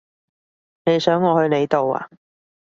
[0.85, 2.09] 你想我去你度呀？